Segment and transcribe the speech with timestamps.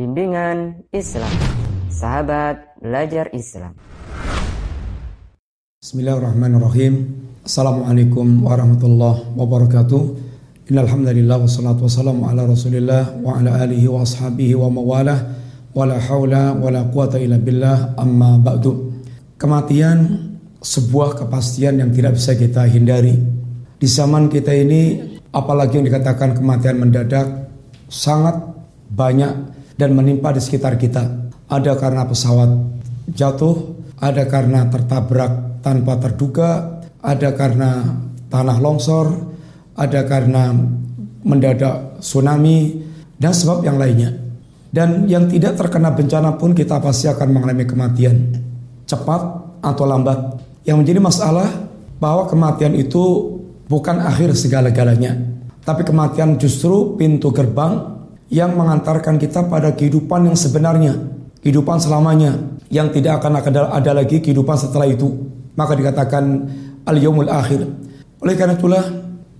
[0.00, 1.28] Bimbingan Islam.
[1.92, 3.76] Sahabat belajar Islam.
[5.84, 7.20] Bismillahirrahmanirrahim.
[7.44, 10.02] Assalamualaikum warahmatullahi wabarakatuh.
[10.72, 15.36] Innalhamdulillah wassalatu wassalamu ala rasulillah Wa ala alihi wa ashabihi wa mawalah.
[15.76, 19.04] Wa la hawla wa la quwata illa billah amma ba'du.
[19.36, 20.16] Kematian
[20.64, 23.20] sebuah kepastian yang tidak bisa kita hindari.
[23.76, 24.96] Di zaman kita ini
[25.28, 27.52] apalagi yang dikatakan kematian mendadak
[27.92, 28.40] sangat
[28.88, 31.32] banyak dan menimpa di sekitar kita.
[31.48, 32.50] Ada karena pesawat
[33.08, 33.56] jatuh,
[33.96, 37.96] ada karena tertabrak tanpa terduga, ada karena
[38.28, 39.08] tanah longsor,
[39.80, 40.52] ada karena
[41.24, 42.84] mendadak tsunami,
[43.16, 44.12] dan sebab yang lainnya.
[44.70, 48.30] Dan yang tidak terkena bencana pun kita pasti akan mengalami kematian.
[48.86, 49.22] Cepat
[49.64, 50.38] atau lambat.
[50.62, 51.48] Yang menjadi masalah
[51.98, 53.34] bahwa kematian itu
[53.66, 55.18] bukan akhir segala-galanya.
[55.66, 57.99] Tapi kematian justru pintu gerbang
[58.30, 60.94] yang mengantarkan kita pada kehidupan yang sebenarnya,
[61.42, 62.38] kehidupan selamanya,
[62.70, 65.10] yang tidak akan ada, lagi kehidupan setelah itu.
[65.58, 66.46] Maka dikatakan
[66.86, 67.66] al-yaumul akhir.
[68.22, 68.86] Oleh karena itulah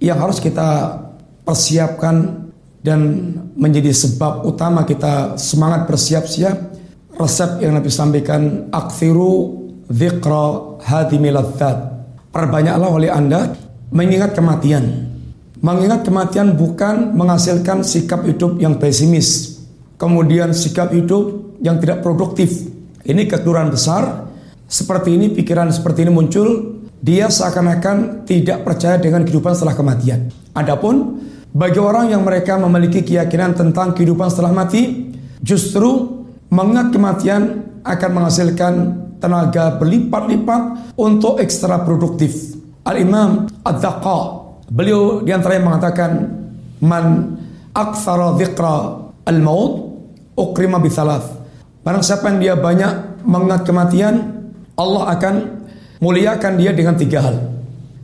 [0.00, 0.96] yang harus kita
[1.44, 2.48] persiapkan
[2.80, 3.00] dan
[3.52, 6.56] menjadi sebab utama kita semangat bersiap-siap
[7.18, 9.58] resep yang Nabi sampaikan akthiru
[9.90, 11.42] dzikra hadimil
[12.28, 13.52] Perbanyaklah oleh Anda
[13.90, 15.17] mengingat kematian
[15.58, 19.58] Mengingat kematian bukan menghasilkan sikap hidup yang pesimis,
[19.98, 22.62] kemudian sikap hidup yang tidak produktif.
[23.02, 24.30] Ini kekeliruan besar.
[24.70, 30.30] Seperti ini pikiran seperti ini muncul, dia seakan-akan tidak percaya dengan kehidupan setelah kematian.
[30.54, 35.10] Adapun bagi orang yang mereka memiliki keyakinan tentang kehidupan setelah mati,
[35.42, 36.22] justru
[36.54, 37.42] mengingat kematian
[37.82, 38.72] akan menghasilkan
[39.18, 42.54] tenaga berlipat-lipat untuk ekstra produktif.
[42.86, 44.37] Al-Imam Ad-Daqa
[44.68, 46.10] Beliau di antara yang mengatakan
[46.84, 47.36] man
[47.72, 48.76] aktsara dzikra
[49.24, 49.96] al-maut
[50.36, 50.92] ukrima bi
[51.82, 54.44] Barang siapa yang dia banyak mengingat kematian,
[54.76, 55.34] Allah akan
[56.04, 57.36] muliakan dia dengan tiga hal.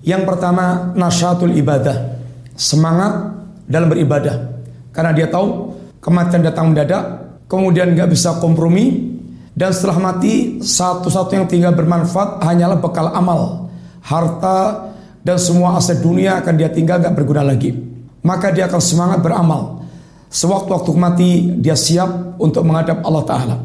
[0.01, 2.17] Yang pertama, nasyatul ibadah.
[2.57, 3.35] Semangat
[3.69, 4.57] dalam beribadah.
[4.89, 7.05] Karena dia tahu kematian datang mendadak,
[7.45, 9.15] kemudian nggak bisa kompromi,
[9.53, 13.71] dan setelah mati satu-satu yang tinggal bermanfaat hanyalah bekal amal,
[14.01, 14.91] harta,
[15.25, 17.73] dan semua aset dunia akan dia tinggal gak berguna lagi.
[18.21, 19.83] Maka dia akan semangat beramal.
[20.29, 21.31] Sewaktu-waktu mati
[21.65, 23.57] dia siap untuk menghadap Allah Ta'ala.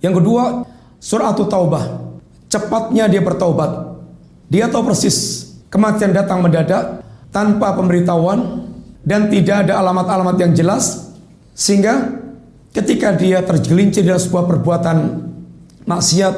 [0.00, 0.44] Yang kedua,
[0.96, 1.84] surah Taubah.
[2.48, 3.96] Cepatnya dia bertaubat.
[4.52, 7.00] Dia tahu persis kematian datang mendadak
[7.32, 8.68] tanpa pemberitahuan
[9.02, 11.10] dan tidak ada alamat-alamat yang jelas
[11.56, 12.20] sehingga
[12.76, 14.96] ketika dia tergelincir dalam sebuah perbuatan
[15.88, 16.34] maksiat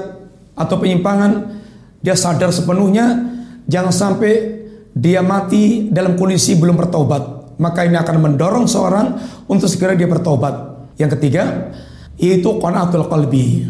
[0.54, 1.60] atau penyimpangan
[1.98, 3.34] dia sadar sepenuhnya
[3.66, 4.63] jangan sampai
[4.94, 9.06] dia mati dalam kondisi belum bertobat, maka ini akan mendorong seorang
[9.50, 10.86] untuk segera dia bertobat.
[10.94, 11.74] Yang ketiga,
[12.14, 13.66] yaitu qanaatul qalbi.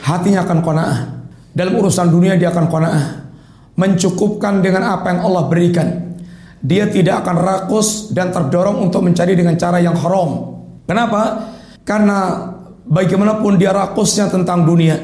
[0.00, 0.98] Hatinya akan qanaah.
[1.52, 3.04] Dalam urusan dunia dia akan qanaah.
[3.76, 5.88] Mencukupkan dengan apa yang Allah berikan.
[6.64, 10.64] Dia tidak akan rakus dan terdorong untuk mencari dengan cara yang haram.
[10.88, 11.52] Kenapa?
[11.84, 12.48] Karena
[12.88, 14.96] bagaimanapun dia rakusnya tentang dunia,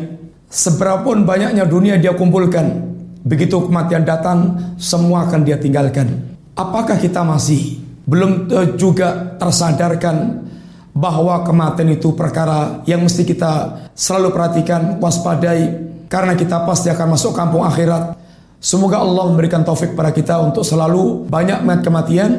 [0.49, 2.90] seberapapun banyaknya dunia dia kumpulkan,
[3.21, 6.37] Begitu kematian datang, semua akan dia tinggalkan.
[6.57, 8.49] Apakah kita masih belum
[8.81, 10.49] juga tersadarkan
[10.97, 17.33] bahwa kematian itu perkara yang mesti kita selalu perhatikan, waspadai karena kita pasti akan masuk
[17.37, 18.19] kampung akhirat.
[18.61, 22.31] Semoga Allah memberikan taufik pada kita untuk selalu banyak melihat kematian.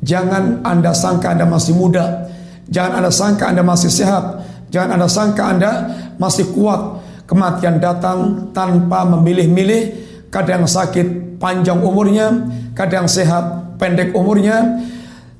[0.00, 2.30] Jangan Anda sangka Anda masih muda.
[2.70, 4.24] Jangan Anda sangka Anda masih sehat.
[4.72, 5.70] Jangan Anda sangka Anda
[6.16, 7.04] masih kuat.
[7.28, 14.84] Kematian datang tanpa memilih-milih kadang sakit panjang umurnya, kadang sehat pendek umurnya.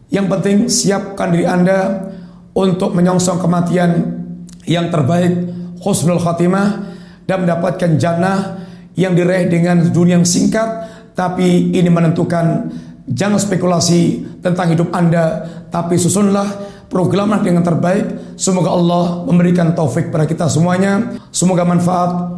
[0.08, 2.08] Yang penting siapkan diri Anda
[2.56, 3.90] untuk menyongsong kematian
[4.64, 5.52] yang terbaik,
[5.84, 6.96] husnul khatimah
[7.28, 8.64] dan mendapatkan jannah
[8.96, 10.88] yang diraih dengan dunia yang singkat.
[11.12, 12.70] Tapi ini menentukan
[13.10, 16.46] jangan spekulasi tentang hidup Anda tapi susunlah
[16.88, 18.38] programlah dengan terbaik.
[18.38, 21.20] Semoga Allah memberikan taufik pada kita semuanya.
[21.34, 22.37] Semoga manfaat